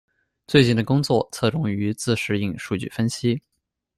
[0.47, 3.39] 最近的工作侧重于自适应数据分析。